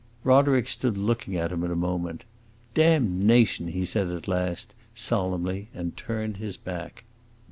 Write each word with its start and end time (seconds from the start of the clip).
Roderick 0.23 0.67
stood 0.67 0.97
looking 0.97 1.37
at 1.37 1.51
him 1.51 1.61
a 1.63 1.75
moment. 1.75 2.23
"Damnation!" 2.73 3.67
he 3.67 3.85
said 3.85 4.07
at 4.07 4.27
last, 4.27 4.73
solemnly, 4.95 5.69
and 5.75 5.95
turned 5.95 6.37
his 6.37 6.57
back. 6.57 7.03